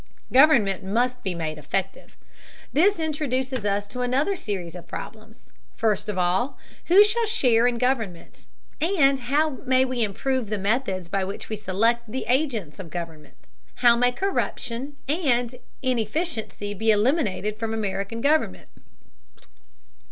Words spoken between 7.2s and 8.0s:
share in